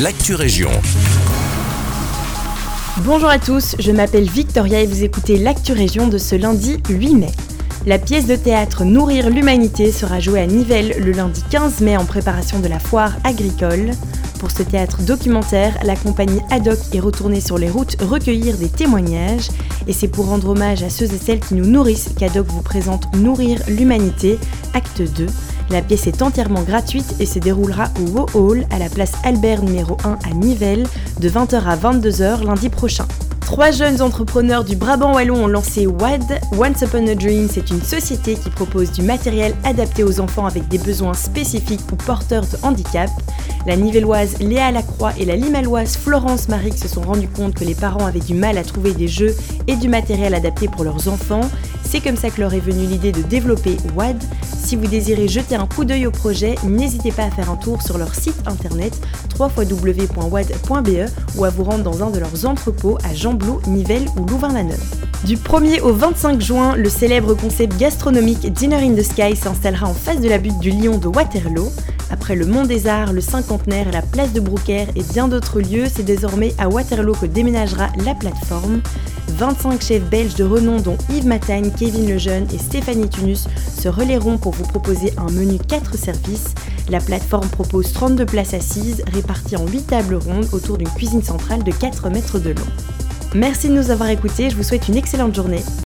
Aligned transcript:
l'actu 0.00 0.34
région. 0.34 0.70
Bonjour 3.04 3.28
à 3.28 3.38
tous, 3.38 3.76
je 3.78 3.92
m'appelle 3.92 4.28
Victoria 4.28 4.80
et 4.80 4.86
vous 4.86 5.04
écoutez 5.04 5.36
l'actu 5.36 5.72
région 5.72 6.08
de 6.08 6.18
ce 6.18 6.34
lundi 6.34 6.78
8 6.88 7.14
mai. 7.14 7.30
La 7.86 7.98
pièce 7.98 8.26
de 8.26 8.36
théâtre 8.36 8.84
Nourrir 8.84 9.28
l'humanité 9.28 9.92
sera 9.92 10.18
jouée 10.18 10.40
à 10.40 10.46
Nivelles 10.46 10.96
le 10.98 11.12
lundi 11.12 11.42
15 11.50 11.80
mai 11.80 11.96
en 11.96 12.04
préparation 12.04 12.58
de 12.60 12.68
la 12.68 12.78
foire 12.78 13.12
agricole. 13.24 13.90
Pour 14.40 14.50
ce 14.50 14.62
théâtre 14.62 15.02
documentaire, 15.02 15.78
la 15.84 15.94
compagnie 15.94 16.40
Haddock 16.50 16.78
est 16.92 17.00
retournée 17.00 17.40
sur 17.40 17.58
les 17.58 17.70
routes 17.70 17.96
recueillir 18.00 18.56
des 18.56 18.68
témoignages 18.68 19.48
et 19.86 19.92
c'est 19.92 20.08
pour 20.08 20.26
rendre 20.26 20.48
hommage 20.48 20.82
à 20.82 20.90
ceux 20.90 21.12
et 21.12 21.18
celles 21.18 21.40
qui 21.40 21.54
nous 21.54 21.66
nourrissent 21.66 22.10
qu'Haddock 22.18 22.46
vous 22.48 22.62
présente 22.62 23.14
Nourrir 23.14 23.60
l'humanité, 23.68 24.38
acte 24.74 25.02
2. 25.02 25.26
La 25.70 25.82
pièce 25.82 26.06
est 26.06 26.22
entièrement 26.22 26.62
gratuite 26.62 27.14
et 27.20 27.26
se 27.26 27.38
déroulera 27.38 27.84
au 27.98 28.18
Wow 28.18 28.26
Hall 28.34 28.66
à 28.70 28.78
la 28.78 28.88
place 28.88 29.12
Albert 29.24 29.62
numéro 29.62 29.96
1 30.04 30.18
à 30.30 30.34
Nivelles 30.34 30.86
de 31.20 31.28
20h 31.28 31.64
à 31.64 31.76
22h 31.76 32.44
lundi 32.44 32.68
prochain. 32.68 33.06
Trois 33.40 33.70
jeunes 33.70 34.00
entrepreneurs 34.00 34.64
du 34.64 34.76
Brabant 34.76 35.14
Wallon 35.14 35.44
ont 35.44 35.46
lancé 35.46 35.86
WAD, 35.86 36.40
Once 36.58 36.80
Upon 36.80 37.06
a 37.06 37.14
Dream. 37.14 37.48
C'est 37.52 37.70
une 37.70 37.82
société 37.82 38.34
qui 38.34 38.48
propose 38.48 38.92
du 38.92 39.02
matériel 39.02 39.54
adapté 39.64 40.04
aux 40.04 40.20
enfants 40.20 40.46
avec 40.46 40.68
des 40.68 40.78
besoins 40.78 41.12
spécifiques 41.12 41.82
ou 41.92 41.96
porteurs 41.96 42.46
de 42.46 42.56
handicap. 42.62 43.10
La 43.66 43.76
nivelloise 43.76 44.38
Léa 44.40 44.72
Lacroix 44.72 45.12
et 45.18 45.26
la 45.26 45.36
limalloise 45.36 45.96
Florence 45.96 46.48
Maric 46.48 46.78
se 46.78 46.88
sont 46.88 47.02
rendus 47.02 47.28
compte 47.28 47.54
que 47.54 47.64
les 47.64 47.74
parents 47.74 48.06
avaient 48.06 48.20
du 48.20 48.34
mal 48.34 48.56
à 48.56 48.64
trouver 48.64 48.92
des 48.92 49.08
jeux 49.08 49.36
et 49.66 49.76
du 49.76 49.88
matériel 49.88 50.34
adapté 50.34 50.66
pour 50.68 50.84
leurs 50.84 51.08
enfants. 51.08 51.42
C'est 51.92 52.00
comme 52.00 52.16
ça 52.16 52.30
que 52.30 52.40
leur 52.40 52.54
est 52.54 52.60
venue 52.60 52.86
l'idée 52.86 53.12
de 53.12 53.20
développer 53.20 53.76
WAD. 53.94 54.16
Si 54.56 54.76
vous 54.76 54.86
désirez 54.86 55.28
jeter 55.28 55.56
un 55.56 55.66
coup 55.66 55.84
d'œil 55.84 56.06
au 56.06 56.10
projet, 56.10 56.54
n'hésitez 56.64 57.12
pas 57.12 57.24
à 57.24 57.30
faire 57.30 57.50
un 57.50 57.56
tour 57.56 57.82
sur 57.82 57.98
leur 57.98 58.14
site 58.14 58.38
internet 58.46 58.98
www.wad.be 59.38 61.10
ou 61.36 61.44
à 61.44 61.50
vous 61.50 61.64
rendre 61.64 61.84
dans 61.84 62.02
un 62.02 62.08
de 62.08 62.18
leurs 62.18 62.46
entrepôts 62.46 62.96
à 63.04 63.12
Jamblot, 63.12 63.60
Nivelles 63.66 64.06
ou 64.16 64.24
Louvain-la-Neuve. 64.24 64.82
Du 65.26 65.36
1er 65.36 65.82
au 65.82 65.92
25 65.92 66.40
juin, 66.40 66.76
le 66.76 66.88
célèbre 66.88 67.34
concept 67.34 67.78
gastronomique 67.78 68.50
Dinner 68.50 68.76
in 68.76 68.94
the 68.94 69.02
Sky 69.02 69.36
s'installera 69.36 69.86
en 69.86 69.92
face 69.92 70.22
de 70.22 70.30
la 70.30 70.38
butte 70.38 70.60
du 70.60 70.70
Lion 70.70 70.96
de 70.96 71.08
Waterloo. 71.08 71.70
Après 72.10 72.36
le 72.36 72.46
Mont 72.46 72.64
des 72.64 72.86
Arts, 72.86 73.12
le 73.12 73.20
Cinquantenaire, 73.20 73.92
la 73.92 74.00
place 74.00 74.32
de 74.32 74.40
Brouckère 74.40 74.88
et 74.96 75.02
bien 75.02 75.28
d'autres 75.28 75.60
lieux, 75.60 75.88
c'est 75.94 76.04
désormais 76.04 76.54
à 76.56 76.70
Waterloo 76.70 77.12
que 77.12 77.26
déménagera 77.26 77.88
la 78.02 78.14
plateforme. 78.14 78.80
25 79.32 79.82
chefs 79.82 80.08
belges 80.08 80.34
de 80.34 80.44
renom 80.44 80.80
dont 80.80 80.96
Yves 81.10 81.26
Matagne, 81.26 81.70
Kevin 81.78 82.08
Lejeune 82.08 82.46
et 82.52 82.58
Stéphanie 82.58 83.08
Tunus 83.08 83.48
se 83.78 83.88
relayeront 83.88 84.38
pour 84.38 84.52
vous 84.52 84.64
proposer 84.64 85.12
un 85.16 85.30
menu 85.30 85.58
4 85.58 85.96
services. 85.96 86.54
La 86.88 87.00
plateforme 87.00 87.48
propose 87.48 87.92
32 87.92 88.26
places 88.26 88.54
assises 88.54 89.02
réparties 89.12 89.56
en 89.56 89.66
8 89.66 89.86
tables 89.86 90.16
rondes 90.16 90.48
autour 90.52 90.78
d'une 90.78 90.90
cuisine 90.90 91.22
centrale 91.22 91.64
de 91.64 91.72
4 91.72 92.10
mètres 92.10 92.38
de 92.38 92.50
long. 92.50 92.66
Merci 93.34 93.68
de 93.68 93.74
nous 93.74 93.90
avoir 93.90 94.10
écoutés, 94.10 94.50
je 94.50 94.56
vous 94.56 94.62
souhaite 94.62 94.88
une 94.88 94.96
excellente 94.96 95.34
journée 95.34 95.62